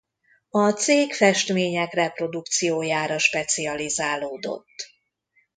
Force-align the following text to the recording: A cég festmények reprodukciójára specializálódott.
A 0.49 0.71
cég 0.71 1.13
festmények 1.13 1.93
reprodukciójára 1.93 3.17
specializálódott. 3.19 4.93